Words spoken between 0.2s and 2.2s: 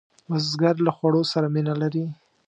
بزګر له خوړو سره مینه لري